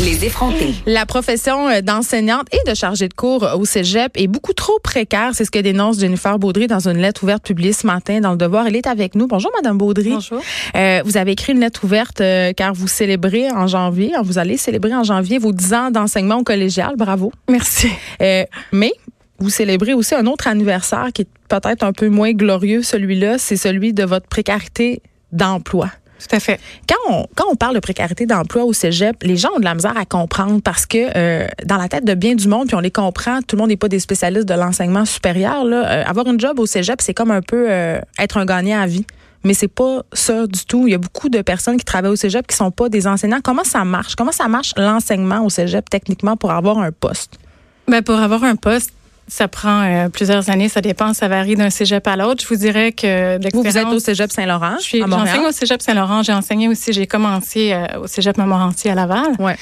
Les 0.00 0.24
effrontés. 0.24 0.74
La 0.86 1.06
profession 1.06 1.68
euh, 1.68 1.80
d'enseignante 1.80 2.46
et 2.52 2.70
de 2.70 2.74
chargée 2.74 3.08
de 3.08 3.14
cours 3.14 3.48
au 3.58 3.64
cégep 3.64 4.12
est 4.14 4.28
beaucoup 4.28 4.52
trop 4.52 4.78
précaire. 4.78 5.30
C'est 5.34 5.44
ce 5.44 5.50
que 5.50 5.58
dénonce 5.58 5.98
Jennifer 5.98 6.38
Baudry 6.38 6.68
dans 6.68 6.88
une 6.88 6.98
lettre 6.98 7.24
ouverte 7.24 7.44
publiée 7.44 7.72
ce 7.72 7.86
matin 7.86 8.20
dans 8.20 8.30
Le 8.32 8.36
Devoir. 8.36 8.66
Elle 8.66 8.76
est 8.76 8.86
avec 8.86 9.14
nous. 9.14 9.26
Bonjour, 9.26 9.50
Madame 9.56 9.76
Baudry. 9.76 10.10
Bonjour. 10.10 10.40
Euh, 10.76 11.02
vous 11.04 11.16
avez 11.16 11.32
écrit 11.32 11.52
une 11.52 11.60
lettre 11.60 11.84
ouverte 11.84 12.20
euh, 12.20 12.52
car 12.52 12.74
vous 12.74 12.86
célébrez 12.86 13.50
en 13.50 13.66
janvier, 13.66 14.12
vous 14.22 14.38
allez 14.38 14.56
célébrer 14.56 14.94
en 14.94 15.02
janvier 15.02 15.38
vos 15.38 15.52
10 15.52 15.74
ans 15.74 15.90
d'enseignement 15.90 16.36
au 16.36 16.44
collégial. 16.44 16.94
Bravo. 16.96 17.32
Merci. 17.48 17.88
Euh, 18.22 18.44
mais 18.72 18.92
vous 19.38 19.50
célébrez 19.50 19.94
aussi 19.94 20.14
un 20.14 20.26
autre 20.26 20.46
anniversaire 20.46 21.08
qui 21.12 21.22
est 21.22 21.28
peut-être 21.48 21.82
un 21.82 21.92
peu 21.92 22.08
moins 22.08 22.32
glorieux, 22.32 22.82
celui-là, 22.82 23.38
c'est 23.38 23.56
celui 23.56 23.92
de 23.92 24.04
votre 24.04 24.26
précarité 24.26 25.02
d'emploi. 25.32 25.90
Tout 26.18 26.34
à 26.34 26.40
fait. 26.40 26.60
Quand 26.88 27.12
on, 27.12 27.26
quand 27.34 27.44
on 27.50 27.54
parle 27.54 27.74
de 27.74 27.80
précarité 27.80 28.26
d'emploi 28.26 28.64
au 28.64 28.72
cégep, 28.72 29.16
les 29.22 29.36
gens 29.36 29.50
ont 29.54 29.60
de 29.60 29.64
la 29.64 29.74
misère 29.74 29.96
à 29.96 30.04
comprendre 30.04 30.60
parce 30.62 30.84
que 30.84 30.98
euh, 31.16 31.46
dans 31.64 31.76
la 31.76 31.88
tête 31.88 32.04
de 32.04 32.14
bien 32.14 32.34
du 32.34 32.48
monde, 32.48 32.66
puis 32.66 32.76
on 32.76 32.80
les 32.80 32.90
comprend, 32.90 33.40
tout 33.42 33.56
le 33.56 33.60
monde 33.60 33.68
n'est 33.68 33.76
pas 33.76 33.88
des 33.88 34.00
spécialistes 34.00 34.48
de 34.48 34.54
l'enseignement 34.54 35.04
supérieur. 35.04 35.64
Là, 35.64 35.88
euh, 35.88 36.04
avoir 36.04 36.26
une 36.26 36.40
job 36.40 36.58
au 36.58 36.66
cégep, 36.66 37.00
c'est 37.00 37.14
comme 37.14 37.30
un 37.30 37.42
peu 37.42 37.66
euh, 37.70 38.00
être 38.18 38.36
un 38.36 38.44
gagnant 38.44 38.80
à 38.80 38.86
vie. 38.86 39.06
Mais 39.44 39.54
c'est 39.54 39.68
pas 39.68 40.02
ça 40.12 40.48
du 40.48 40.64
tout. 40.66 40.88
Il 40.88 40.90
y 40.90 40.94
a 40.94 40.98
beaucoup 40.98 41.28
de 41.28 41.40
personnes 41.42 41.76
qui 41.76 41.84
travaillent 41.84 42.10
au 42.10 42.16
cégep 42.16 42.44
qui 42.46 42.56
sont 42.56 42.72
pas 42.72 42.88
des 42.88 43.06
enseignants. 43.06 43.38
Comment 43.42 43.62
ça 43.62 43.84
marche? 43.84 44.16
Comment 44.16 44.32
ça 44.32 44.48
marche 44.48 44.72
l'enseignement 44.76 45.44
au 45.44 45.50
cégep 45.50 45.88
techniquement 45.88 46.36
pour 46.36 46.50
avoir 46.50 46.78
un 46.78 46.90
poste? 46.90 47.38
Ben 47.86 48.02
pour 48.02 48.16
avoir 48.16 48.42
un 48.44 48.56
poste, 48.56 48.92
ça 49.28 49.46
prend 49.48 49.82
euh, 49.82 50.08
plusieurs 50.08 50.50
années, 50.50 50.68
ça 50.68 50.80
dépend, 50.80 51.14
ça 51.14 51.28
varie 51.28 51.54
d'un 51.54 51.70
cégep 51.70 52.06
à 52.06 52.16
l'autre. 52.16 52.42
Je 52.42 52.48
vous 52.48 52.56
dirais 52.56 52.92
que 52.92 53.38
Vous, 53.52 53.62
vous 53.62 53.78
êtes 53.78 53.86
au 53.86 53.98
cégep 53.98 54.32
Saint-Laurent, 54.32 54.76
Je 54.78 54.84
suis-. 54.84 55.00
J'enseigne 55.00 55.46
au 55.46 55.52
cégep 55.52 55.80
Saint-Laurent. 55.82 56.22
J'ai 56.22 56.32
enseigné 56.32 56.68
aussi, 56.68 56.92
j'ai 56.92 57.06
commencé 57.06 57.72
euh, 57.72 58.00
au 58.00 58.06
cégep 58.06 58.36
Montmorency 58.38 58.88
à 58.88 58.94
Laval. 58.94 59.32
Ouais. 59.38 59.56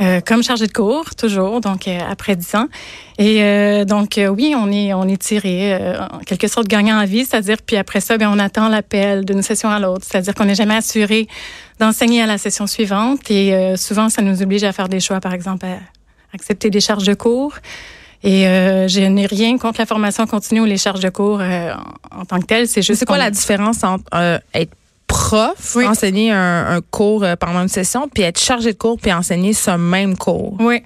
Euh, 0.00 0.20
comme 0.20 0.42
chargée 0.42 0.66
de 0.66 0.72
cours, 0.72 1.14
toujours, 1.14 1.60
donc 1.60 1.86
euh, 1.86 2.00
après 2.10 2.34
10 2.34 2.56
ans. 2.56 2.66
Et 3.18 3.44
euh, 3.44 3.84
donc, 3.84 4.18
euh, 4.18 4.26
oui, 4.26 4.52
on 4.58 4.70
est, 4.72 4.92
on 4.92 5.06
est 5.06 5.22
tiré 5.22 5.72
euh, 5.72 6.00
en 6.00 6.18
quelque 6.18 6.48
sorte 6.48 6.66
gagnant 6.66 6.98
à 6.98 7.06
vie, 7.06 7.24
c'est-à-dire, 7.24 7.58
puis 7.64 7.76
après 7.76 8.00
ça, 8.00 8.18
bien, 8.18 8.28
on 8.32 8.40
attend 8.40 8.68
l'appel 8.68 9.24
d'une 9.24 9.42
session 9.42 9.68
à 9.70 9.78
l'autre. 9.78 10.04
C'est-à-dire 10.04 10.34
qu'on 10.34 10.46
n'est 10.46 10.56
jamais 10.56 10.74
assuré 10.74 11.28
d'enseigner 11.78 12.22
à 12.22 12.26
la 12.26 12.38
session 12.38 12.66
suivante. 12.66 13.30
Et 13.30 13.54
euh, 13.54 13.76
souvent, 13.76 14.08
ça 14.08 14.20
nous 14.20 14.42
oblige 14.42 14.64
à 14.64 14.72
faire 14.72 14.88
des 14.88 14.98
choix, 14.98 15.20
par 15.20 15.32
exemple, 15.32 15.64
à 15.64 15.78
accepter 16.34 16.70
des 16.70 16.80
charges 16.80 17.06
de 17.06 17.14
cours. 17.14 17.54
Et 18.26 18.46
euh, 18.48 18.88
je 18.88 19.00
n'ai 19.00 19.26
rien 19.26 19.58
contre 19.58 19.78
la 19.80 19.86
formation 19.86 20.26
continue 20.26 20.60
ou 20.62 20.64
les 20.64 20.78
charges 20.78 21.00
de 21.00 21.10
cours 21.10 21.40
euh, 21.42 21.72
en, 22.10 22.22
en 22.22 22.24
tant 22.24 22.40
que 22.40 22.46
telles. 22.46 22.66
C'est 22.66 22.80
juste 22.82 22.98
C'est 23.00 23.04
quoi 23.06 23.18
la 23.18 23.30
différence 23.30 23.84
entre 23.84 24.04
euh, 24.14 24.38
être 24.54 24.72
prof, 25.06 25.74
Oui. 25.76 25.86
enseigner 25.86 26.32
un, 26.32 26.76
un 26.76 26.80
cours 26.80 27.22
euh, 27.22 27.36
pendant 27.36 27.60
une 27.60 27.68
session, 27.68 28.08
puis 28.12 28.22
être 28.22 28.40
chargé 28.40 28.72
de 28.72 28.78
cours, 28.78 28.98
puis 28.98 29.12
enseigner 29.12 29.52
ce 29.52 29.72
même 29.72 30.16
cours? 30.16 30.56
Oui. 30.58 30.80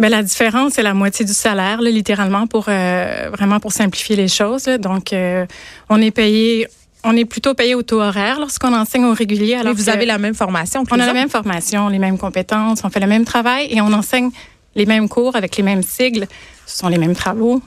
Ben, 0.00 0.08
la 0.08 0.24
différence, 0.24 0.72
c'est 0.74 0.82
la 0.82 0.92
moitié 0.92 1.24
du 1.24 1.32
salaire, 1.32 1.80
là, 1.80 1.90
littéralement, 1.90 2.48
pour 2.48 2.64
euh, 2.68 3.30
vraiment 3.32 3.60
pour 3.60 3.72
simplifier 3.72 4.16
les 4.16 4.26
choses. 4.28 4.66
là. 4.66 4.76
Donc, 4.76 5.12
euh, 5.12 5.46
on 5.88 6.02
est 6.02 6.10
payé, 6.10 6.66
on 7.04 7.16
est 7.16 7.24
plutôt 7.24 7.54
payé 7.54 7.76
au 7.76 7.82
taux 7.84 8.02
horaire 8.02 8.40
lorsqu'on 8.40 8.74
enseigne 8.74 9.04
au 9.04 9.14
régulier. 9.14 9.54
Mais 9.54 9.60
Alors 9.60 9.74
vous 9.74 9.84
que 9.84 9.90
avez 9.90 10.04
la 10.06 10.18
même 10.18 10.34
formation 10.34 10.84
que 10.84 10.92
on 10.92 10.98
a 10.98 11.06
la 11.06 11.14
même 11.14 11.30
formation, 11.30 11.88
les 11.88 12.00
mêmes 12.00 12.18
compétences, 12.18 12.80
on 12.84 12.90
fait 12.90 13.00
le 13.00 13.06
même 13.06 13.24
travail 13.24 13.68
et 13.70 13.80
on 13.80 13.92
enseigne 13.92 14.30
les 14.74 14.86
mêmes 14.86 15.08
cours 15.08 15.36
avec 15.36 15.56
les 15.56 15.62
mêmes 15.62 15.82
sigles. 15.82 16.26
Ce 16.66 16.78
sont 16.78 16.88
les 16.88 16.98
mêmes 16.98 17.14
travaux. 17.14 17.60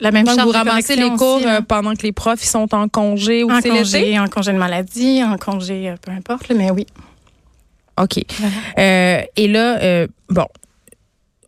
La 0.00 0.12
même 0.12 0.24
Donc, 0.24 0.38
vous 0.40 0.50
ramassez 0.50 0.94
les 0.96 1.10
cours 1.10 1.36
aussi, 1.38 1.46
euh, 1.46 1.60
pendant 1.60 1.94
que 1.94 2.02
les 2.02 2.12
profs 2.12 2.42
ils 2.42 2.48
sont 2.48 2.72
en 2.74 2.88
congé 2.88 3.42
ou 3.42 3.50
en 3.50 3.56
l'été? 3.56 3.68
congé, 3.70 4.18
en 4.18 4.28
congé 4.28 4.52
de 4.52 4.58
maladie, 4.58 5.22
en 5.24 5.36
congé, 5.36 5.90
euh, 5.90 5.96
peu 6.00 6.12
importe, 6.12 6.50
mais 6.54 6.70
oui. 6.70 6.86
OK. 8.00 8.18
Euh, 8.78 9.22
et 9.36 9.48
là, 9.48 9.78
euh, 9.82 10.06
bon, 10.30 10.46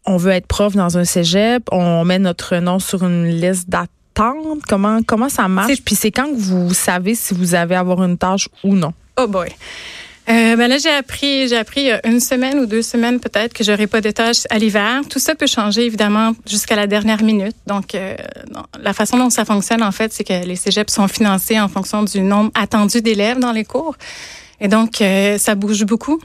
on 0.04 0.16
veut 0.16 0.32
être 0.32 0.46
prof 0.48 0.74
dans 0.74 0.98
un 0.98 1.04
cégep, 1.04 1.62
on 1.70 2.04
met 2.04 2.18
notre 2.18 2.56
nom 2.56 2.80
sur 2.80 3.04
une 3.04 3.26
liste 3.28 3.68
d'attente. 3.70 4.58
Comment, 4.68 5.00
comment 5.06 5.28
ça 5.28 5.46
marche? 5.46 5.72
C'est- 5.76 5.84
Puis 5.84 5.94
c'est 5.94 6.10
quand 6.10 6.26
que 6.26 6.36
vous 6.36 6.74
savez 6.74 7.14
si 7.14 7.32
vous 7.34 7.54
avez 7.54 7.76
à 7.76 7.80
avoir 7.80 8.02
une 8.02 8.18
tâche 8.18 8.48
ou 8.64 8.74
non? 8.74 8.92
Oh 9.16 9.28
boy. 9.28 9.48
Euh, 10.28 10.54
ben 10.54 10.68
là, 10.68 10.78
j'ai 10.78 10.90
appris, 10.90 11.48
j'ai 11.48 11.56
appris 11.56 11.80
il 11.80 11.86
y 11.86 11.90
a 11.90 12.06
une 12.06 12.20
semaine 12.20 12.60
ou 12.60 12.66
deux 12.66 12.82
semaines 12.82 13.18
peut-être 13.18 13.52
que 13.52 13.64
j'aurai 13.64 13.86
pas 13.86 14.00
de 14.00 14.10
tâches 14.10 14.42
à 14.50 14.58
l'hiver. 14.58 15.00
Tout 15.08 15.18
ça 15.18 15.34
peut 15.34 15.46
changer 15.46 15.86
évidemment 15.86 16.32
jusqu'à 16.46 16.76
la 16.76 16.86
dernière 16.86 17.22
minute. 17.22 17.56
Donc, 17.66 17.94
euh, 17.94 18.14
la 18.80 18.92
façon 18.92 19.16
dont 19.18 19.30
ça 19.30 19.44
fonctionne 19.44 19.82
en 19.82 19.92
fait, 19.92 20.12
c'est 20.12 20.24
que 20.24 20.44
les 20.44 20.56
cégeps 20.56 20.92
sont 20.92 21.08
financés 21.08 21.58
en 21.58 21.68
fonction 21.68 22.04
du 22.04 22.20
nombre 22.20 22.50
attendu 22.54 23.02
d'élèves 23.02 23.38
dans 23.38 23.52
les 23.52 23.64
cours. 23.64 23.96
Et 24.60 24.68
donc, 24.68 25.00
euh, 25.00 25.38
ça 25.38 25.54
bouge 25.54 25.84
beaucoup. 25.84 26.20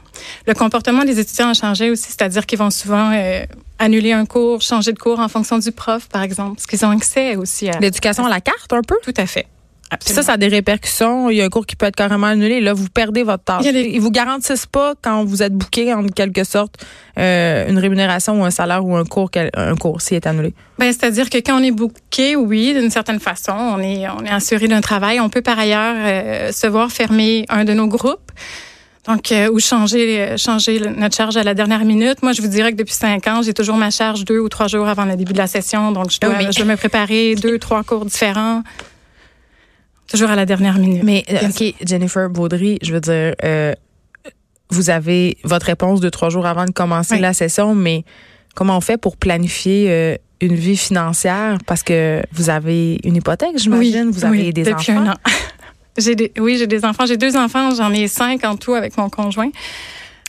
Le 0.46 0.54
comportement 0.54 1.04
des 1.04 1.18
étudiants 1.18 1.48
a 1.48 1.54
changé 1.54 1.90
aussi, 1.90 2.04
c'est-à-dire 2.04 2.44
qu'ils 2.44 2.58
vont 2.58 2.70
souvent 2.70 3.10
euh, 3.12 3.44
annuler 3.78 4.12
un 4.12 4.26
cours, 4.26 4.60
changer 4.60 4.92
de 4.92 4.98
cours 4.98 5.20
en 5.20 5.28
fonction 5.28 5.58
du 5.58 5.72
prof, 5.72 6.06
par 6.08 6.22
exemple, 6.22 6.56
parce 6.56 6.66
qu'ils 6.66 6.84
ont 6.84 6.90
accès 6.90 7.36
aussi 7.36 7.68
à... 7.70 7.78
L'éducation 7.78 8.26
à 8.26 8.28
la 8.28 8.42
carte, 8.42 8.72
un 8.72 8.82
peu? 8.82 8.96
Tout 9.02 9.14
à 9.16 9.26
fait. 9.26 9.46
Puis 10.04 10.12
ça, 10.12 10.22
ça 10.22 10.32
a 10.32 10.36
des 10.36 10.48
répercussions. 10.48 11.30
Il 11.30 11.36
y 11.36 11.42
a 11.42 11.44
un 11.44 11.48
cours 11.48 11.64
qui 11.64 11.76
peut 11.76 11.86
être 11.86 11.94
carrément 11.96 12.26
annulé. 12.26 12.60
Là, 12.60 12.72
vous 12.72 12.88
perdez 12.88 13.22
votre 13.22 13.44
tâche. 13.44 13.62
Il 13.64 13.72
des- 13.72 13.82
Ils 13.94 14.00
vous 14.00 14.10
garantissent 14.10 14.66
pas, 14.66 14.94
quand 15.00 15.24
vous 15.24 15.42
êtes 15.42 15.52
booké, 15.54 15.94
en 15.94 16.04
quelque 16.08 16.42
sorte, 16.44 16.74
euh, 17.18 17.68
une 17.68 17.78
rémunération 17.78 18.40
ou 18.40 18.44
un 18.44 18.50
salaire 18.50 18.84
ou 18.84 18.96
un 18.96 19.04
cours, 19.04 19.30
un 19.54 19.76
cours 19.76 20.00
s'il 20.00 20.16
est 20.16 20.26
annulé. 20.26 20.54
Ben, 20.78 20.92
c'est-à-dire 20.92 21.30
que 21.30 21.38
quand 21.38 21.60
on 21.60 21.62
est 21.62 21.70
booké, 21.70 22.34
oui, 22.36 22.74
d'une 22.74 22.90
certaine 22.90 23.20
façon, 23.20 23.52
on 23.52 23.78
est, 23.80 24.08
on 24.08 24.24
est 24.24 24.30
assuré 24.30 24.66
d'un 24.68 24.80
travail. 24.80 25.20
On 25.20 25.28
peut 25.28 25.42
par 25.42 25.58
ailleurs 25.58 25.94
euh, 25.98 26.52
se 26.52 26.66
voir 26.66 26.90
fermer 26.90 27.44
un 27.48 27.64
de 27.64 27.72
nos 27.72 27.86
groupes. 27.86 28.32
Donc, 29.06 29.30
euh, 29.30 29.48
ou 29.52 29.60
changer, 29.60 30.34
changer 30.36 30.80
notre 30.80 31.14
charge 31.14 31.36
à 31.36 31.44
la 31.44 31.54
dernière 31.54 31.84
minute. 31.84 32.24
Moi, 32.24 32.32
je 32.32 32.42
vous 32.42 32.48
dirais 32.48 32.72
que 32.72 32.76
depuis 32.76 32.92
cinq 32.94 33.28
ans, 33.28 33.40
j'ai 33.40 33.54
toujours 33.54 33.76
ma 33.76 33.90
charge 33.90 34.24
deux 34.24 34.40
ou 34.40 34.48
trois 34.48 34.66
jours 34.66 34.88
avant 34.88 35.04
le 35.04 35.14
début 35.14 35.32
de 35.32 35.38
la 35.38 35.46
session. 35.46 35.92
Donc, 35.92 36.10
je 36.10 36.18
dois, 36.18 36.30
Oui, 36.30 36.36
mais- 36.46 36.50
je 36.52 36.56
dois 36.56 36.64
me 36.66 36.76
préparer 36.76 37.36
deux, 37.36 37.60
trois 37.60 37.84
cours 37.84 38.04
différents. 38.04 38.64
Toujours 40.08 40.30
à 40.30 40.36
la 40.36 40.46
dernière 40.46 40.78
minute. 40.78 41.02
Mais, 41.02 41.24
euh, 41.30 41.48
OK, 41.48 41.74
Jennifer 41.84 42.28
Baudry, 42.30 42.78
je 42.82 42.92
veux 42.92 43.00
dire, 43.00 43.34
euh, 43.44 43.74
vous 44.70 44.90
avez 44.90 45.36
votre 45.44 45.66
réponse 45.66 46.00
deux, 46.00 46.10
trois 46.10 46.28
jours 46.30 46.46
avant 46.46 46.64
de 46.64 46.70
commencer 46.72 47.14
Oui. 47.14 47.20
la 47.20 47.32
session, 47.32 47.74
mais 47.74 48.04
comment 48.54 48.76
on 48.76 48.80
fait 48.80 48.96
pour 48.98 49.16
planifier 49.16 49.86
euh, 49.90 50.16
une 50.40 50.54
vie 50.54 50.76
financière? 50.76 51.58
Parce 51.66 51.82
que 51.82 52.22
vous 52.32 52.50
avez 52.50 52.98
une 53.04 53.16
hypothèque, 53.16 53.56
j'imagine. 53.58 54.10
vous 54.10 54.24
avez 54.24 54.38
oui, 54.46 54.52
des 54.52 54.62
depuis 54.62 54.92
enfants. 54.92 55.00
un 55.02 55.12
an. 55.12 55.16
j'ai 55.98 56.14
des, 56.14 56.32
oui, 56.38 56.56
j'ai 56.58 56.66
des 56.66 56.84
enfants. 56.84 57.06
J'ai 57.06 57.16
deux 57.16 57.36
enfants. 57.36 57.74
J'en 57.74 57.92
ai 57.92 58.06
cinq 58.08 58.44
en 58.44 58.56
tout 58.56 58.74
avec 58.74 58.96
mon 58.96 59.08
conjoint. 59.10 59.50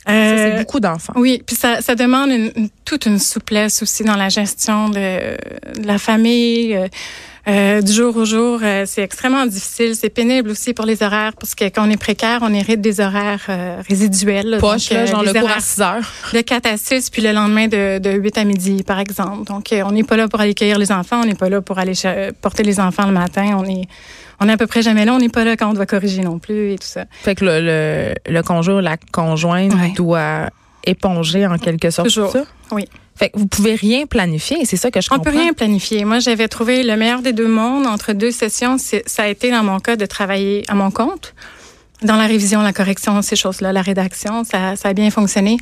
Ça, 0.06 0.14
c'est 0.14 0.52
Euh, 0.54 0.58
beaucoup 0.60 0.80
d'enfants. 0.80 1.12
Oui, 1.16 1.42
puis 1.44 1.54
ça, 1.54 1.82
ça 1.82 1.94
demande 1.94 2.30
une, 2.30 2.50
une- 2.56 2.68
toute 2.86 3.04
une 3.06 3.18
souplesse 3.18 3.82
aussi 3.82 4.04
dans 4.04 4.16
la 4.16 4.30
gestion 4.30 4.88
de, 4.88 5.36
de 5.80 5.86
la 5.86 5.98
famille. 5.98 6.74
Euh, 7.48 7.78
euh, 7.78 7.80
du 7.82 7.92
jour 7.92 8.16
au 8.16 8.24
jour, 8.24 8.60
euh, 8.62 8.84
c'est 8.86 9.02
extrêmement 9.02 9.46
difficile. 9.46 9.94
C'est 9.94 10.10
pénible 10.10 10.50
aussi 10.50 10.74
pour 10.74 10.84
les 10.86 11.02
horaires 11.02 11.32
parce 11.38 11.54
que 11.54 11.64
quand 11.64 11.86
on 11.86 11.90
est 11.90 11.96
précaire, 11.96 12.40
on 12.42 12.52
hérite 12.52 12.80
des 12.80 13.00
horaires 13.00 13.42
euh, 13.48 13.80
résiduels. 13.88 14.48
là. 14.50 14.58
Poche, 14.58 14.88
Donc, 14.88 14.96
là, 14.98 15.02
euh, 15.02 15.06
genre 15.06 15.22
le 15.22 15.32
cours 15.32 15.40
à 15.40 15.44
horaires 15.44 15.60
6 15.60 15.80
heures. 15.80 16.12
de 16.34 16.40
4 16.40 16.66
à 16.66 16.76
6, 16.76 17.10
puis 17.10 17.22
le 17.22 17.32
lendemain 17.32 17.66
de, 17.68 17.98
de 17.98 18.10
8 18.10 18.38
à 18.38 18.44
midi, 18.44 18.82
par 18.82 18.98
exemple. 19.00 19.44
Donc, 19.46 19.72
euh, 19.72 19.82
on 19.86 19.92
n'est 19.92 20.04
pas 20.04 20.16
là 20.16 20.28
pour 20.28 20.40
aller 20.40 20.54
cueillir 20.54 20.78
les 20.78 20.92
enfants, 20.92 21.20
on 21.22 21.26
n'est 21.26 21.34
pas 21.34 21.48
là 21.48 21.60
pour 21.60 21.78
aller 21.78 21.94
ch- 21.94 22.32
porter 22.40 22.62
les 22.62 22.80
enfants 22.80 23.06
le 23.06 23.12
matin. 23.12 23.56
On 23.58 23.64
est, 23.64 23.86
on 24.40 24.48
est 24.48 24.52
à 24.52 24.56
peu 24.56 24.66
près 24.66 24.82
jamais 24.82 25.04
là. 25.04 25.14
On 25.14 25.18
n'est 25.18 25.28
pas 25.28 25.44
là 25.44 25.56
quand 25.56 25.70
on 25.70 25.74
doit 25.74 25.86
corriger 25.86 26.22
non 26.22 26.38
plus 26.38 26.72
et 26.72 26.76
tout 26.78 26.86
ça. 26.86 27.04
Fait 27.22 27.34
que 27.34 27.44
le, 27.44 27.60
le, 27.60 28.14
le 28.32 28.42
conjoint 28.42 28.80
la 28.82 28.96
conjointe 29.12 29.74
Ouais. 29.74 29.92
doit 29.96 30.50
éponger 30.84 31.46
en 31.46 31.58
quelque 31.58 31.90
sorte 31.90 32.08
Toujours. 32.08 32.32
tout 32.32 32.38
ça? 32.38 32.44
Oui. 32.72 32.84
Fait 33.18 33.30
que 33.30 33.38
vous 33.38 33.46
pouvez 33.48 33.74
rien 33.74 34.06
planifier, 34.06 34.64
c'est 34.64 34.76
ça 34.76 34.90
que 34.90 35.00
je 35.00 35.08
On 35.10 35.16
comprends. 35.16 35.32
peut 35.32 35.38
rien 35.38 35.52
planifier. 35.52 36.04
Moi, 36.04 36.20
j'avais 36.20 36.46
trouvé 36.48 36.84
le 36.84 36.96
meilleur 36.96 37.20
des 37.20 37.32
deux 37.32 37.48
mondes 37.48 37.86
entre 37.86 38.12
deux 38.12 38.30
sessions. 38.30 38.76
Ça 38.78 39.22
a 39.24 39.28
été 39.28 39.50
dans 39.50 39.64
mon 39.64 39.80
cas 39.80 39.96
de 39.96 40.06
travailler 40.06 40.62
à 40.68 40.74
mon 40.74 40.90
compte. 40.90 41.34
Dans 42.02 42.14
la 42.14 42.28
révision, 42.28 42.62
la 42.62 42.72
correction, 42.72 43.20
ces 43.22 43.34
choses-là, 43.34 43.72
la 43.72 43.82
rédaction, 43.82 44.44
ça, 44.44 44.76
ça 44.76 44.90
a 44.90 44.92
bien 44.92 45.10
fonctionné. 45.10 45.56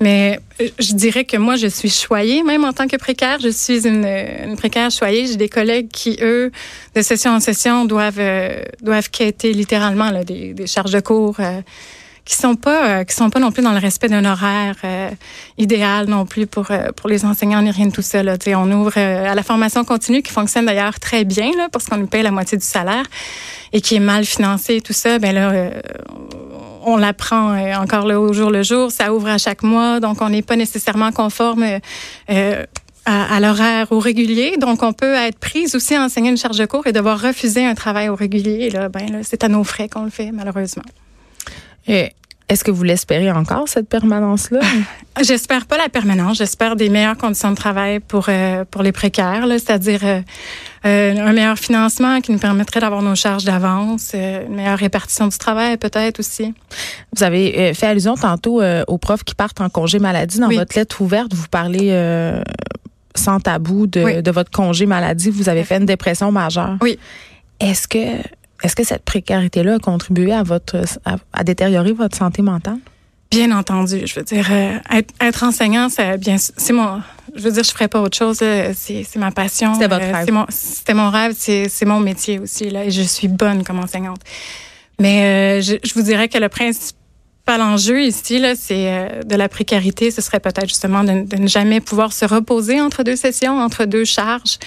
Mais 0.00 0.38
euh, 0.60 0.68
je 0.78 0.92
dirais 0.92 1.24
que 1.24 1.36
moi, 1.36 1.56
je 1.56 1.66
suis 1.66 1.90
choyée, 1.90 2.44
même 2.44 2.64
en 2.64 2.72
tant 2.72 2.86
que 2.86 2.96
précaire. 2.96 3.38
Je 3.42 3.48
suis 3.48 3.88
une, 3.88 4.06
une 4.06 4.56
précaire 4.56 4.92
choyée. 4.92 5.26
J'ai 5.26 5.34
des 5.36 5.48
collègues 5.48 5.88
qui, 5.88 6.16
eux, 6.22 6.52
de 6.94 7.02
session 7.02 7.32
en 7.32 7.40
session, 7.40 7.86
doivent, 7.86 8.20
euh, 8.20 8.62
doivent 8.82 9.10
quêter 9.10 9.52
littéralement 9.52 10.12
là, 10.12 10.22
des, 10.22 10.54
des 10.54 10.68
charges 10.68 10.92
de 10.92 11.00
cours. 11.00 11.40
euh, 11.40 11.60
qui 12.24 12.36
sont 12.36 12.54
pas 12.54 13.00
euh, 13.00 13.04
qui 13.04 13.14
sont 13.14 13.30
pas 13.30 13.40
non 13.40 13.50
plus 13.52 13.62
dans 13.62 13.72
le 13.72 13.78
respect 13.78 14.08
d'un 14.08 14.24
horaire 14.24 14.76
euh, 14.84 15.10
idéal 15.58 16.06
non 16.08 16.26
plus 16.26 16.46
pour 16.46 16.70
euh, 16.70 16.92
pour 16.92 17.08
les 17.08 17.24
enseignants 17.24 17.62
ni 17.62 17.70
rien 17.70 17.86
de 17.86 17.92
tout 17.92 18.02
ça 18.02 18.22
là. 18.22 18.36
On 18.56 18.70
ouvre 18.72 18.96
à 18.98 19.34
la 19.34 19.42
formation 19.42 19.84
continue 19.84 20.22
qui 20.22 20.32
fonctionne 20.32 20.66
d'ailleurs 20.66 20.98
très 21.00 21.24
bien 21.24 21.50
là 21.56 21.68
parce 21.70 21.86
qu'on 21.86 21.96
nous 21.96 22.06
paye 22.06 22.22
la 22.22 22.30
moitié 22.30 22.58
du 22.58 22.64
salaire 22.64 23.04
et 23.72 23.80
qui 23.80 23.96
est 23.96 24.00
mal 24.00 24.24
financé 24.24 24.76
et 24.76 24.80
tout 24.80 24.92
ça. 24.92 25.18
Ben 25.18 25.34
là 25.34 25.70
on 26.82 26.96
l'apprend 26.96 27.56
encore 27.80 28.06
là 28.06 28.20
au 28.20 28.32
jour 28.32 28.50
le 28.50 28.62
jour. 28.62 28.90
Ça 28.90 29.12
ouvre 29.12 29.28
à 29.28 29.38
chaque 29.38 29.62
mois 29.62 30.00
donc 30.00 30.20
on 30.20 30.30
n'est 30.30 30.42
pas 30.42 30.56
nécessairement 30.56 31.12
conforme. 31.12 31.64
euh, 32.30 32.64
à, 33.06 33.36
à 33.36 33.40
l'horaire 33.40 33.90
au 33.92 33.98
régulier. 33.98 34.56
Donc, 34.58 34.82
on 34.82 34.92
peut 34.92 35.14
être 35.14 35.38
prise 35.38 35.74
aussi 35.74 35.94
à 35.94 36.02
enseigner 36.02 36.30
une 36.30 36.36
charge 36.36 36.58
de 36.58 36.66
cours 36.66 36.86
et 36.86 36.92
devoir 36.92 37.20
refuser 37.20 37.64
un 37.64 37.74
travail 37.74 38.08
au 38.08 38.14
régulier. 38.14 38.70
Là, 38.70 38.88
ben, 38.88 39.10
là, 39.10 39.18
c'est 39.22 39.42
à 39.42 39.48
nos 39.48 39.64
frais 39.64 39.88
qu'on 39.88 40.04
le 40.04 40.10
fait, 40.10 40.30
malheureusement. 40.32 40.84
Euh, 41.88 42.06
Est-ce 42.48 42.64
que 42.64 42.70
vous 42.70 42.82
l'espérez 42.82 43.30
encore, 43.30 43.68
cette 43.68 43.88
permanence-là? 43.88 44.60
J'espère 45.22 45.66
pas 45.66 45.76
la 45.76 45.88
permanence. 45.88 46.38
J'espère 46.38 46.76
des 46.76 46.88
meilleures 46.88 47.16
conditions 47.16 47.50
de 47.50 47.56
travail 47.56 48.00
pour, 48.00 48.26
euh, 48.28 48.64
pour 48.70 48.82
les 48.82 48.92
précaires, 48.92 49.44
c'est-à-dire 49.48 50.00
euh, 50.04 50.20
euh, 50.86 51.16
un 51.16 51.32
meilleur 51.32 51.58
financement 51.58 52.20
qui 52.20 52.32
nous 52.32 52.38
permettrait 52.38 52.80
d'avoir 52.80 53.02
nos 53.02 53.14
charges 53.14 53.44
d'avance, 53.44 54.14
une 54.14 54.54
meilleure 54.54 54.78
répartition 54.78 55.26
du 55.26 55.36
travail 55.36 55.76
peut-être 55.76 56.20
aussi. 56.20 56.54
Vous 57.14 57.22
avez 57.22 57.74
fait 57.74 57.86
allusion 57.86 58.14
tantôt 58.14 58.62
aux 58.62 58.98
profs 58.98 59.24
qui 59.24 59.34
partent 59.34 59.60
en 59.60 59.68
congé 59.68 59.98
maladie. 59.98 60.38
Dans 60.38 60.48
votre 60.48 60.76
lettre 60.76 61.00
ouverte, 61.02 61.34
vous 61.34 61.48
parlez 61.48 61.90
sans 63.14 63.40
tabou 63.40 63.86
de, 63.86 64.20
de, 64.20 64.30
votre 64.30 64.50
congé 64.50 64.86
maladie. 64.86 65.30
Vous 65.30 65.48
avez 65.48 65.64
fait 65.64 65.76
une 65.76 65.86
dépression 65.86 66.32
majeure. 66.32 66.76
Oui. 66.80 66.98
Est-ce 67.58 67.86
que 67.88 67.98
est-ce 68.62 68.76
que 68.76 68.84
cette 68.84 69.04
précarité-là 69.04 69.76
a 69.76 69.78
contribué 69.78 70.32
à 70.32 70.42
votre 70.42 70.82
à, 71.32 71.44
détériorer 71.44 71.92
votre 71.92 72.16
santé 72.16 72.42
mentale? 72.42 72.78
Bien 73.30 73.56
entendu, 73.56 74.02
je 74.06 74.14
veux 74.16 74.24
dire 74.24 74.48
euh, 74.50 74.78
être, 75.20 75.44
enseignant, 75.44 75.88
c'est 75.88 76.18
bien, 76.18 76.36
c'est 76.38 76.72
mon, 76.72 77.00
je 77.36 77.42
veux 77.42 77.52
dire, 77.52 77.62
je 77.62 77.70
ferais 77.70 77.86
pas 77.86 78.00
autre 78.00 78.18
chose. 78.18 78.38
C'est, 78.38 79.16
ma 79.16 79.30
passion. 79.30 79.74
C'était 79.74 79.86
votre 79.86 80.04
euh, 80.04 80.12
rêve. 80.12 80.46
c'était 80.48 80.94
mon 80.94 81.10
rêve. 81.10 81.34
C'est, 81.36 81.84
mon 81.84 82.00
métier 82.00 82.40
aussi 82.40 82.70
là, 82.70 82.84
et 82.84 82.90
je 82.90 83.02
suis 83.02 83.28
bonne 83.28 83.62
comme 83.62 83.78
enseignante. 83.78 84.20
Mais 84.98 85.60
euh, 85.60 85.60
je, 85.62 85.76
je, 85.84 85.94
vous 85.94 86.02
dirais 86.02 86.28
que 86.28 86.38
le 86.38 86.48
principe 86.48 86.96
l'enjeu 87.56 88.02
ici, 88.02 88.38
là, 88.38 88.54
c'est 88.54 89.24
de 89.24 89.34
la 89.36 89.48
précarité. 89.48 90.10
Ce 90.10 90.20
serait 90.20 90.40
peut-être 90.40 90.68
justement 90.68 91.04
de, 91.04 91.36
ne 91.36 91.46
jamais 91.46 91.80
pouvoir 91.80 92.12
se 92.12 92.24
reposer 92.24 92.80
entre 92.80 93.02
deux 93.02 93.16
sessions, 93.16 93.58
entre 93.58 93.84
deux 93.84 94.04
charges 94.04 94.58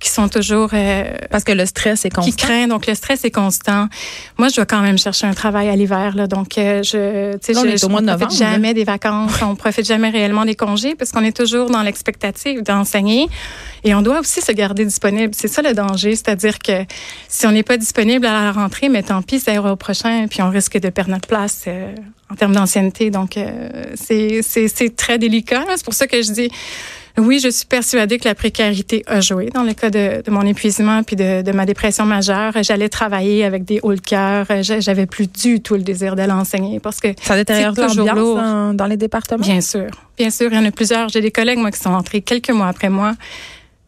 qui 0.00 0.10
sont 0.10 0.28
toujours 0.28 0.70
euh, 0.72 1.04
parce 1.30 1.44
que 1.44 1.52
le 1.52 1.66
stress 1.66 2.04
est 2.04 2.10
constant. 2.10 2.30
Qui 2.30 2.36
craint 2.36 2.68
donc 2.68 2.86
le 2.86 2.94
stress 2.94 3.24
est 3.24 3.30
constant. 3.30 3.88
Moi, 4.38 4.48
je 4.48 4.56
dois 4.56 4.66
quand 4.66 4.80
même 4.80 4.98
chercher 4.98 5.26
un 5.26 5.34
travail 5.34 5.68
à 5.68 5.76
l'hiver 5.76 6.14
là, 6.14 6.26
donc 6.26 6.56
euh, 6.56 6.82
je, 6.82 7.32
tu 7.38 7.52
sais, 7.52 7.54
je, 7.54 7.86
on 7.86 8.02
profite 8.04 8.38
jamais 8.38 8.74
des 8.74 8.84
vacances, 8.84 9.32
on 9.42 9.56
profite 9.56 9.86
jamais 9.86 10.10
réellement 10.10 10.44
des 10.44 10.54
congés 10.54 10.94
parce 10.94 11.10
qu'on 11.12 11.24
est 11.24 11.36
toujours 11.36 11.70
dans 11.70 11.82
l'expectative 11.82 12.62
d'enseigner 12.62 13.28
et 13.84 13.94
on 13.94 14.02
doit 14.02 14.20
aussi 14.20 14.40
se 14.40 14.52
garder 14.52 14.84
disponible. 14.84 15.34
C'est 15.34 15.48
ça 15.48 15.62
le 15.62 15.74
danger, 15.74 16.14
c'est-à-dire 16.14 16.58
que 16.58 16.84
si 17.28 17.46
on 17.46 17.52
n'est 17.52 17.62
pas 17.62 17.76
disponible 17.76 18.26
à 18.26 18.44
la 18.44 18.52
rentrée, 18.52 18.88
mais 18.88 19.02
tant 19.02 19.22
pis, 19.22 19.40
ça 19.40 19.52
ira 19.52 19.72
au 19.72 19.76
prochain, 19.76 20.26
puis 20.28 20.42
on 20.42 20.50
risque 20.50 20.78
de 20.78 20.88
perdre 20.90 21.10
notre 21.10 21.28
place 21.28 21.66
en 22.30 22.34
termes 22.34 22.54
d'ancienneté. 22.54 23.10
Donc, 23.10 23.36
euh, 23.36 23.84
c'est 23.94 24.96
très 24.96 25.18
délicat. 25.18 25.64
C'est 25.76 25.84
pour 25.84 25.94
ça 25.94 26.06
que 26.06 26.22
je 26.22 26.32
dis, 26.32 26.50
oui, 27.18 27.40
je 27.40 27.48
suis 27.48 27.66
persuadée 27.66 28.18
que 28.18 28.28
la 28.28 28.34
précarité 28.34 29.02
a 29.06 29.20
joué 29.20 29.50
dans 29.50 29.62
le 29.62 29.74
cas 29.74 29.90
de, 29.90 30.22
de 30.22 30.30
mon 30.30 30.42
épuisement 30.42 31.02
puis 31.02 31.16
de, 31.16 31.42
de, 31.42 31.52
ma 31.52 31.66
dépression 31.66 32.04
majeure. 32.04 32.52
J'allais 32.62 32.88
travailler 32.88 33.44
avec 33.44 33.64
des 33.64 33.80
hauts 33.82 33.92
le 33.92 33.98
cœur. 33.98 34.46
J'avais 34.62 35.06
plus 35.06 35.26
du 35.26 35.60
tout 35.60 35.74
le 35.74 35.82
désir 35.82 36.16
d'aller 36.16 36.32
enseigner 36.32 36.80
parce 36.80 37.00
que 37.00 37.08
ça 37.22 37.36
détériore 37.36 37.74
l'ambiance 37.76 38.16
dans, 38.16 38.74
dans 38.74 38.86
les 38.86 38.96
départements? 38.96 39.44
Bien 39.44 39.60
sûr, 39.60 39.88
bien 40.16 40.30
sûr, 40.30 40.48
il 40.50 40.56
y 40.56 40.58
en 40.58 40.64
a 40.64 40.70
plusieurs. 40.70 41.08
J'ai 41.08 41.20
des 41.20 41.30
collègues 41.30 41.58
moi 41.58 41.70
qui 41.70 41.80
sont 41.80 41.90
entrés 41.90 42.20
quelques 42.22 42.50
mois 42.50 42.68
après 42.68 42.90
moi. 42.90 43.14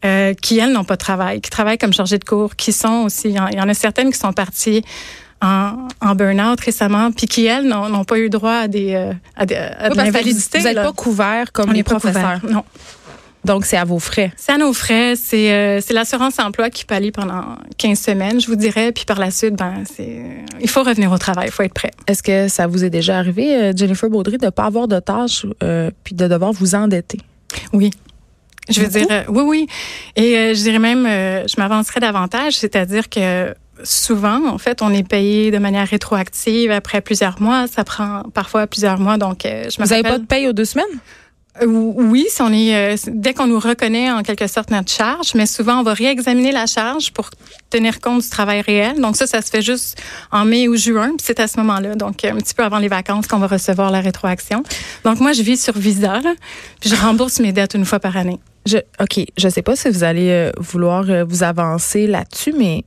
Euh, 0.03 0.33
qui, 0.33 0.57
elles, 0.57 0.71
n'ont 0.71 0.83
pas 0.83 0.95
de 0.95 0.99
travail, 1.01 1.41
qui 1.41 1.51
travaillent 1.51 1.77
comme 1.77 1.93
chargées 1.93 2.17
de 2.17 2.23
cours, 2.23 2.55
qui 2.55 2.71
sont 2.73 3.03
aussi, 3.05 3.29
il 3.29 3.35
y 3.35 3.61
en 3.61 3.69
a 3.69 3.73
certaines 3.75 4.11
qui 4.11 4.17
sont 4.17 4.33
parties 4.33 4.83
en, 5.41 5.87
en 6.01 6.15
burn-out 6.15 6.59
récemment, 6.59 7.11
puis 7.11 7.27
qui, 7.27 7.45
elles, 7.45 7.67
n'ont 7.67 8.03
pas 8.03 8.17
eu 8.19 8.29
droit 8.29 8.53
à 8.53 8.67
des, 8.67 8.93
euh, 8.93 9.13
à, 9.35 9.45
des, 9.45 9.55
à 9.55 9.89
de 9.89 9.95
l'invalidité. 9.97 10.59
Vous 10.59 10.65
n'êtes 10.65 10.75
pas 10.75 10.93
couvert 10.93 11.51
comme 11.51 11.73
les 11.73 11.83
professeurs. 11.83 12.39
non. 12.49 12.63
Donc, 13.43 13.65
c'est 13.65 13.77
à 13.77 13.85
vos 13.85 13.99
frais. 13.99 14.31
C'est 14.37 14.51
à 14.51 14.57
nos 14.57 14.73
frais. 14.73 15.15
C'est 15.15 15.51
euh, 15.51 15.81
l'assurance 15.91 16.39
emploi 16.39 16.69
qui 16.69 16.85
pallie 16.85 17.11
pendant 17.11 17.57
15 17.77 17.99
semaines, 17.99 18.39
je 18.39 18.47
vous 18.47 18.55
dirais. 18.55 18.91
Puis 18.91 19.05
par 19.05 19.19
la 19.19 19.31
suite, 19.31 19.55
ben, 19.55 19.83
c'est 19.85 20.21
il 20.59 20.69
faut 20.69 20.83
revenir 20.83 21.11
au 21.11 21.17
travail, 21.17 21.47
il 21.47 21.51
faut 21.51 21.63
être 21.63 21.73
prêt. 21.73 21.91
Est-ce 22.07 22.21
que 22.21 22.47
ça 22.47 22.67
vous 22.67 22.83
est 22.83 22.89
déjà 22.89 23.17
arrivé, 23.17 23.55
euh, 23.55 23.73
Jennifer 23.75 24.09
Baudry, 24.09 24.37
de 24.37 24.45
ne 24.45 24.51
pas 24.51 24.65
avoir 24.65 24.87
de 24.87 24.99
tâches 24.99 25.45
euh, 25.63 25.89
puis 26.03 26.15
de 26.15 26.27
devoir 26.27 26.51
vous 26.51 26.75
endetter? 26.75 27.19
Oui. 27.73 27.91
Je 28.69 28.81
veux 28.81 28.87
dire, 28.87 29.07
oui, 29.27 29.43
oui. 29.43 29.67
Et 30.15 30.53
je 30.53 30.61
dirais 30.61 30.79
même, 30.79 31.05
je 31.05 31.59
m'avancerais 31.59 31.99
davantage, 31.99 32.53
c'est-à-dire 32.53 33.09
que 33.09 33.53
souvent, 33.83 34.47
en 34.47 34.57
fait, 34.57 34.81
on 34.81 34.93
est 34.93 35.07
payé 35.07 35.51
de 35.51 35.57
manière 35.57 35.87
rétroactive 35.87 36.71
après 36.71 37.01
plusieurs 37.01 37.41
mois. 37.41 37.67
Ça 37.67 37.83
prend 37.83 38.23
parfois 38.33 38.67
plusieurs 38.67 38.99
mois. 38.99 39.17
Donc, 39.17 39.45
euh, 39.45 39.65
je 39.69 39.81
Vous 39.81 39.89
n'avez 39.89 40.03
pas 40.03 40.19
de 40.19 40.25
paye 40.25 40.47
aux 40.47 40.53
deux 40.53 40.65
semaines? 40.65 40.85
Euh, 41.61 41.65
oui, 41.65 42.27
euh, 42.39 42.95
dès 43.07 43.33
qu'on 43.33 43.47
nous 43.47 43.59
reconnaît 43.59 44.09
en 44.09 44.23
quelque 44.23 44.47
sorte 44.47 44.71
notre 44.71 44.89
charge, 44.89 45.33
mais 45.35 45.45
souvent 45.45 45.79
on 45.79 45.83
va 45.83 45.93
réexaminer 45.93 46.51
la 46.53 46.65
charge 46.65 47.11
pour 47.11 47.29
tenir 47.69 47.99
compte 47.99 48.21
du 48.21 48.29
travail 48.29 48.61
réel. 48.61 49.01
Donc 49.01 49.17
ça, 49.17 49.27
ça 49.27 49.41
se 49.41 49.49
fait 49.49 49.61
juste 49.61 50.01
en 50.31 50.45
mai 50.45 50.69
ou 50.69 50.77
juin, 50.77 51.11
c'est 51.21 51.41
à 51.41 51.47
ce 51.47 51.59
moment-là, 51.59 51.95
donc 51.95 52.23
un 52.23 52.35
petit 52.37 52.53
peu 52.53 52.63
avant 52.63 52.79
les 52.79 52.87
vacances 52.87 53.27
qu'on 53.27 53.39
va 53.39 53.47
recevoir 53.47 53.91
la 53.91 53.99
rétroaction. 53.99 54.63
Donc 55.03 55.19
moi, 55.19 55.33
je 55.33 55.41
vis 55.41 55.61
sur 55.61 55.77
Visa, 55.77 56.21
puis 56.79 56.89
je 56.89 56.95
rembourse 56.95 57.39
mes 57.39 57.51
dettes 57.51 57.73
une 57.73 57.85
fois 57.85 57.99
par 57.99 58.15
année. 58.15 58.39
Ok, 58.99 59.19
je 59.37 59.49
sais 59.49 59.63
pas 59.63 59.75
si 59.75 59.89
vous 59.89 60.03
allez 60.03 60.51
vouloir 60.57 61.03
vous 61.27 61.43
avancer 61.43 62.07
là-dessus, 62.07 62.53
mais 62.57 62.85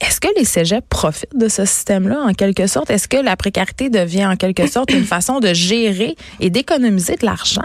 est-ce 0.00 0.20
que 0.20 0.28
les 0.36 0.44
cégeps 0.44 0.86
profitent 0.88 1.36
de 1.36 1.48
ce 1.48 1.64
système-là 1.64 2.20
en 2.20 2.32
quelque 2.32 2.66
sorte? 2.66 2.90
Est-ce 2.90 3.08
que 3.08 3.16
la 3.16 3.36
précarité 3.36 3.90
devient 3.90 4.26
en 4.26 4.36
quelque 4.36 4.66
sorte 4.70 4.92
une 4.92 5.04
façon 5.04 5.40
de 5.40 5.52
gérer 5.52 6.16
et 6.40 6.50
d'économiser 6.50 7.16
de 7.16 7.26
l'argent? 7.26 7.62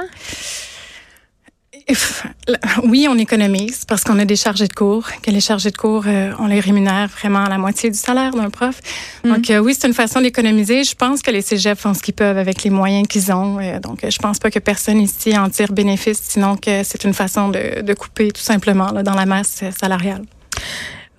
Oui, 2.84 3.08
on 3.10 3.18
économise 3.18 3.84
parce 3.86 4.04
qu'on 4.04 4.18
a 4.20 4.26
des 4.26 4.38
chargés 4.38 4.68
de 4.68 4.74
cours, 4.74 5.06
que 5.22 5.32
les 5.32 5.42
chargés 5.42 5.70
de 5.70 5.78
cours, 5.78 6.06
euh, 6.08 6.32
on 6.40 6.48
les 6.48 6.62
rémunère 6.62 7.10
vraiment 7.10 7.44
à 7.44 7.50
la 7.50 7.58
moitié 7.58 7.90
du 7.90 7.98
salaire 7.98 8.32
d'un 8.32 8.50
prof. 8.50 8.80
Mm. 9.24 9.30
Donc 9.34 9.50
euh, 9.50 9.60
oui, 9.60 9.76
c'est 9.78 9.88
une 9.88 9.94
façon 9.94 10.22
d'économiser. 10.22 10.84
Je 10.84 10.96
pense 10.96 11.22
que 11.22 11.30
les 11.30 11.42
cégeps 11.42 11.82
font 11.82 11.94
ce 11.94 12.02
qu'ils 12.02 12.14
peuvent 12.14 12.38
avec 12.38 12.64
les 12.64 12.70
moyens 12.70 13.08
qu'ils 13.08 13.34
ont. 13.34 13.60
Euh, 13.60 13.80
donc 13.80 14.00
je 14.08 14.18
pense 14.18 14.40
pas 14.40 14.50
que 14.50 14.60
personne 14.60 15.02
ici 15.02 15.38
en 15.38 15.50
tire 15.50 15.74
bénéfice, 15.74 16.22
sinon 16.22 16.56
que 16.56 16.84
c'est 16.84 17.04
une 17.04 17.14
façon 17.14 17.50
de, 17.50 17.82
de 17.82 17.94
couper 17.94 18.32
tout 18.32 18.42
simplement 18.42 18.92
là, 18.92 19.04
dans 19.04 19.16
la 19.16 19.26
masse 19.26 19.64
salariale. 19.78 20.24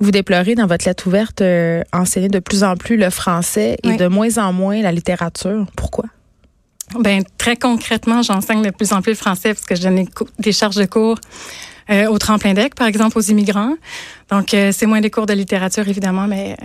Vous 0.01 0.11
déplorez 0.11 0.55
dans 0.55 0.67
votre 0.67 0.87
lettre 0.87 1.07
ouverte 1.07 1.41
euh, 1.41 1.83
enseigner 1.93 2.29
de 2.29 2.41
plus 2.41 2.65
en 2.65 2.77
plus 2.77 2.97
le 2.97 3.11
français 3.11 3.77
et 3.83 3.97
de 3.97 4.07
moins 4.07 4.39
en 4.39 4.53
moins 4.53 4.83
la 4.83 4.93
littérature. 4.93 5.67
Pourquoi? 5.77 6.05
Ben 6.99 7.23
très 7.39 7.57
concrètement, 7.57 8.23
j'enseigne 8.23 8.63
de 8.63 8.71
plus 8.71 8.93
en 8.93 9.03
plus 9.03 9.13
le 9.13 9.17
français 9.17 9.55
parce 9.55 9.65
que 9.65 9.75
je 9.75 9.83
donne 9.83 10.05
des 10.39 10.53
charges 10.53 10.77
de 10.77 10.85
cours 10.85 11.19
euh, 11.91 12.07
au 12.07 12.19
tremplin 12.19 12.55
deck, 12.55 12.75
par 12.75 12.87
exemple, 12.87 13.19
aux 13.19 13.23
immigrants. 13.23 13.75
Donc, 14.31 14.55
euh, 14.55 14.73
c'est 14.73 14.87
moins 14.87 15.01
des 15.01 15.11
cours 15.11 15.27
de 15.27 15.35
littérature, 15.35 15.87
évidemment, 15.87 16.27
mais... 16.27 16.57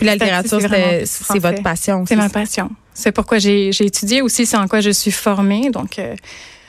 la 0.00 0.12
littérature, 0.14 0.60
c'est 1.04 1.38
votre 1.38 1.62
passion. 1.62 2.04
C'est 2.06 2.16
ma 2.16 2.28
passion. 2.28 2.70
C'est 2.92 3.12
pourquoi 3.12 3.38
j'ai 3.38 3.68
étudié 3.68 4.22
aussi, 4.22 4.44
c'est 4.46 4.56
en 4.56 4.68
quoi 4.68 4.80
je 4.80 4.90
suis 4.90 5.10
formée. 5.10 5.70
Donc, 5.70 6.00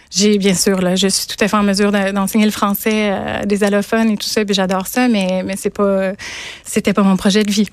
j'ai 0.09 0.37
bien 0.37 0.55
sûr 0.55 0.81
là, 0.81 0.95
je 0.95 1.07
suis 1.07 1.27
tout 1.27 1.35
à 1.39 1.47
fait 1.47 1.57
en 1.57 1.63
mesure 1.63 1.91
d'enseigner 1.91 2.45
le 2.45 2.51
français 2.51 3.09
à 3.09 3.45
des 3.45 3.63
allophones 3.63 4.09
et 4.09 4.17
tout 4.17 4.27
ça, 4.27 4.43
puis 4.43 4.55
j'adore 4.55 4.87
ça, 4.87 5.07
mais 5.07 5.43
mais 5.43 5.55
c'est 5.55 5.69
pas 5.69 6.13
c'était 6.63 6.93
pas 6.93 7.03
mon 7.03 7.17
projet 7.17 7.43
de 7.43 7.51
vie. 7.51 7.69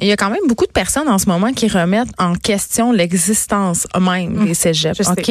Il 0.00 0.08
y 0.08 0.12
a 0.12 0.16
quand 0.16 0.30
même 0.30 0.46
beaucoup 0.48 0.66
de 0.66 0.72
personnes 0.72 1.08
en 1.08 1.18
ce 1.18 1.28
moment 1.28 1.52
qui 1.52 1.68
remettent 1.68 2.12
en 2.18 2.34
question 2.34 2.90
l'existence 2.90 3.86
même 3.94 4.32
mmh, 4.32 4.46
des 4.46 4.54
cégeps. 4.54 5.08
OK? 5.08 5.30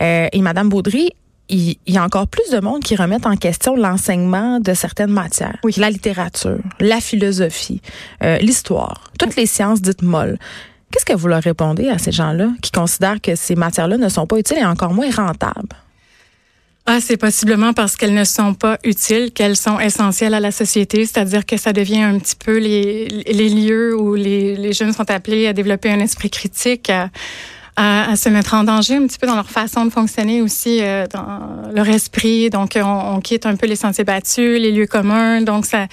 Euh, 0.00 0.28
et 0.30 0.40
Madame 0.40 0.68
Baudry, 0.68 1.10
il, 1.48 1.76
y 1.86 1.98
a 1.98 2.04
encore 2.04 2.28
plus 2.28 2.50
de 2.50 2.60
monde 2.60 2.82
qui 2.82 2.96
remettent 2.96 3.26
en 3.26 3.36
question 3.36 3.76
l'enseignement 3.76 4.60
de 4.60 4.72
certaines 4.72 5.10
matières. 5.10 5.58
Oui. 5.64 5.74
La 5.76 5.90
littérature, 5.90 6.58
la 6.80 7.00
philosophie, 7.00 7.82
euh, 8.22 8.38
l'histoire, 8.38 9.10
toutes 9.18 9.36
les 9.36 9.46
sciences 9.46 9.82
dites 9.82 10.02
molles. 10.02 10.38
Qu'est-ce 10.94 11.06
que 11.06 11.12
vous 11.12 11.26
leur 11.26 11.42
répondez 11.42 11.88
à 11.88 11.98
ces 11.98 12.12
gens-là 12.12 12.50
qui 12.62 12.70
considèrent 12.70 13.20
que 13.20 13.34
ces 13.34 13.56
matières-là 13.56 13.96
ne 13.96 14.08
sont 14.08 14.28
pas 14.28 14.38
utiles 14.38 14.58
et 14.58 14.64
encore 14.64 14.94
moins 14.94 15.10
rentables? 15.10 15.74
Ah, 16.86 17.00
c'est 17.00 17.16
possiblement 17.16 17.72
parce 17.72 17.96
qu'elles 17.96 18.14
ne 18.14 18.22
sont 18.22 18.54
pas 18.54 18.78
utiles, 18.84 19.32
qu'elles 19.32 19.56
sont 19.56 19.80
essentielles 19.80 20.34
à 20.34 20.38
la 20.38 20.52
société, 20.52 21.04
c'est-à-dire 21.04 21.46
que 21.46 21.56
ça 21.56 21.72
devient 21.72 22.02
un 22.02 22.20
petit 22.20 22.36
peu 22.36 22.58
les, 22.58 23.08
lieux 23.08 23.98
où 23.98 24.14
les, 24.14 24.72
jeunes 24.72 24.92
sont 24.92 25.10
appelés 25.10 25.48
à 25.48 25.52
développer 25.52 25.90
un 25.90 25.98
esprit 25.98 26.30
critique, 26.30 26.90
à, 26.90 27.10
à, 27.74 28.14
se 28.14 28.28
mettre 28.28 28.54
en 28.54 28.62
danger 28.62 28.94
un 28.94 29.08
petit 29.08 29.18
peu 29.18 29.26
dans 29.26 29.34
leur 29.34 29.50
façon 29.50 29.86
de 29.86 29.90
fonctionner 29.90 30.42
aussi, 30.42 30.78
euh, 30.80 31.08
dans 31.12 31.72
leur 31.74 31.88
esprit. 31.88 32.50
Donc, 32.50 32.78
on, 32.80 33.16
on 33.16 33.20
quitte 33.20 33.46
un 33.46 33.56
peu 33.56 33.66
les 33.66 33.74
sentiers 33.74 34.04
battus, 34.04 34.60
les 34.60 34.70
lieux 34.70 34.86
communs. 34.86 35.40
Donc, 35.40 35.66
ça, 35.66 35.88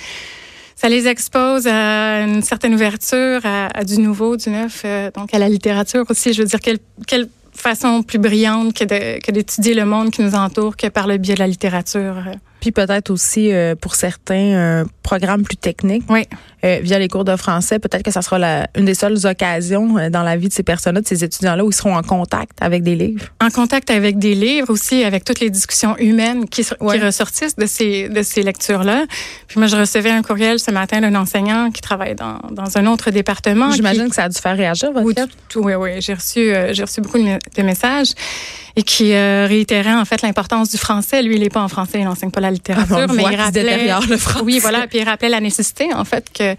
ça 0.82 0.90
les 0.90 1.08
expose 1.08 1.68
à 1.68 2.24
une 2.24 2.42
certaine 2.42 2.74
ouverture, 2.74 3.42
à, 3.44 3.84
du 3.84 4.00
nouveau, 4.00 4.36
du 4.36 4.50
neuf, 4.50 4.82
euh, 4.84 5.12
donc 5.12 5.32
à 5.32 5.38
la 5.38 5.48
littérature 5.48 6.06
aussi. 6.10 6.34
Je 6.34 6.42
veux 6.42 6.48
dire, 6.48 6.60
quelle, 6.60 6.80
quelle 7.06 7.30
façon 7.54 8.02
plus 8.02 8.18
brillante 8.18 8.74
que 8.74 9.32
d'étudier 9.32 9.76
le 9.76 9.86
monde 9.86 10.10
qui 10.10 10.24
nous 10.24 10.34
entoure 10.34 10.76
que 10.76 10.88
par 10.88 11.06
le 11.06 11.18
biais 11.18 11.36
de 11.36 11.40
la 11.40 11.46
littérature. 11.46 12.16
Puis 12.62 12.72
peut-être 12.72 13.10
aussi 13.10 13.52
euh, 13.52 13.76
pour 13.76 13.96
certains 13.96 14.82
un 14.82 14.86
programme 15.04 15.44
plus 15.44 15.58
technique. 15.58 16.04
Oui. 16.10 16.26
Euh, 16.64 16.80
via 16.84 17.00
les 17.00 17.08
cours 17.08 17.26
de 17.26 17.36
français, 17.36 17.80
peut-être 17.80 18.04
que 18.04 18.12
ça 18.12 18.22
sera 18.22 18.38
la, 18.38 18.68
une 18.78 18.86
des 18.86 18.94
seules 18.94 19.26
occasions 19.26 19.98
euh, 19.98 20.10
dans 20.12 20.22
la 20.22 20.38
vie 20.38 20.48
de 20.48 20.54
ces 20.54 20.62
personnes-là, 20.62 21.02
de 21.02 21.08
ces 21.08 21.24
étudiants-là, 21.24 21.66
où 21.66 21.72
ils 21.72 21.76
seront 21.76 21.98
en 21.98 22.04
contact 22.04 22.52
avec 22.62 22.84
des 22.84 22.96
livres. 22.96 23.26
En 23.42 23.50
contact 23.50 23.90
avec 23.90 24.20
des 24.20 24.36
livres 24.36 24.70
aussi, 24.70 25.04
avec 25.04 25.26
toutes 25.26 25.40
les 25.40 25.50
discussions 25.50 25.98
humaines 25.98 26.48
qui, 26.48 26.64
qui 26.64 27.00
ressortissent 27.00 27.56
de 27.56 27.66
ces, 27.66 28.10
de 28.10 28.22
ces 28.22 28.44
lectures-là. 28.44 29.06
Puis 29.48 29.60
moi, 29.60 29.68
je 29.68 29.76
recevais 29.76 30.12
un 30.12 30.22
courriel 30.22 30.60
ce 30.60 30.70
matin 30.70 31.02
d'un 31.02 31.16
enseignant 31.16 31.72
qui 31.72 31.82
travaille 31.82 32.14
dans, 32.14 32.40
dans 32.52 32.78
un 32.78 32.86
autre 32.86 33.10
département. 33.10 33.72
J'imagine 33.72 34.10
que 34.10 34.16
ça 34.16 34.26
a 34.26 34.30
dû 34.30 34.38
faire 34.38 34.56
réagir, 34.56 34.92
votre 34.92 35.06
oui, 35.06 35.16
oui, 35.56 35.74
oui. 35.74 35.90
J'ai 36.02 36.14
reçu, 36.14 36.40
euh, 36.40 36.74
j'ai 36.74 36.84
reçu 36.84 37.02
beaucoup 37.02 37.18
de, 37.18 37.40
de, 37.56 37.64
messages 37.64 38.14
et 38.76 38.84
qui 38.84 39.14
euh, 39.14 39.46
réitérait 39.48 39.94
en 39.94 40.06
fait 40.06 40.22
l'importance 40.22 40.70
du 40.72 40.78
français. 40.78 41.22
Lui, 41.22 41.36
il 41.36 41.42
n'est 41.42 41.50
pas 41.50 41.62
en 41.62 41.68
français, 41.68 42.00
il 42.00 42.06
n'enseigne 42.06 42.32
pas 42.32 42.42
la 42.42 42.52
littérature, 42.52 43.08
ah, 43.10 43.14
mais 43.14 43.24
il 43.32 43.36
rappelait 43.36 43.88
le 44.08 44.18
français. 44.18 44.46
Oui, 44.46 44.60
voilà, 44.60 44.88
puis 44.88 45.00
il 45.00 45.04
rappelait 45.04 45.30
la 45.30 45.40
nécessité 45.40 45.94
en 45.94 46.06
fait 46.06 46.32
que 46.34 46.56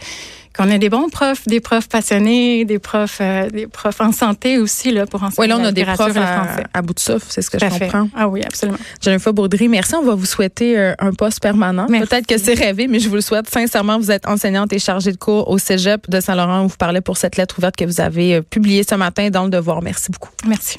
qu'on 0.57 0.69
ait 0.69 0.79
des 0.79 0.91
bons 0.91 1.09
profs, 1.09 1.47
des 1.47 1.61
profs 1.61 1.89
passionnés, 1.89 2.65
des 2.65 2.79
profs, 2.79 3.19
euh, 3.21 3.49
des 3.49 3.67
profs 3.67 4.01
en 4.01 4.13
santé 4.13 4.59
aussi 4.59 4.91
là 4.93 5.07
pour 5.07 5.23
enseigner. 5.23 5.37
Oui, 5.39 5.49
là 5.49 5.57
on 5.59 5.65
a 5.65 5.73
des 5.73 5.85
profs 5.85 6.17
à, 6.17 6.57
à, 6.73 6.83
bout 6.83 6.95
de 6.95 7.01
souffle, 7.01 7.27
c'est 7.29 7.43
ce 7.43 7.51
que 7.51 7.59
je 7.59 7.67
comprends. 7.67 8.09
Ah 8.15 8.29
oui, 8.29 8.43
absolument. 8.45 8.79
Jennifer 9.01 9.33
Baudry, 9.33 9.69
merci. 9.69 9.95
On 9.95 10.03
va 10.03 10.15
vous 10.15 10.27
souhaiter 10.27 10.79
euh, 10.79 10.95
un 10.99 11.13
poste 11.13 11.41
permanent. 11.41 11.87
Peut-être 11.87 12.27
que 12.27 12.39
c'est 12.39 12.55
rêvé, 12.55 12.87
mais 12.87 12.99
je 12.99 13.09
vous 13.09 13.15
le 13.15 13.21
souhaite 13.21 13.49
sincèrement. 13.49 13.99
Vous 13.99 14.11
êtes 14.11 14.29
enseignante 14.29 14.73
et 14.73 14.79
chargée 14.79 15.13
de 15.13 15.17
cours 15.17 15.49
au 15.49 15.59
Cégep 15.59 16.09
de 16.11 16.21
Saint-Laurent. 16.21 16.63
On 16.63 16.67
vous 16.67 16.77
parlait 16.77 17.01
pour 17.01 17.17
cette 17.17 17.37
lettre 17.37 17.59
ouverte 17.59 17.77
que 17.77 17.85
vous 17.85 18.01
avez 18.01 18.37
euh, 18.37 18.43
publiée 18.43 18.85
ce 18.89 18.95
matin 18.95 19.31
dans 19.31 19.45
le 19.45 19.51
Devoir. 19.51 19.83
Merci 19.83 20.11
beaucoup. 20.11 20.31
Merci. 20.47 20.79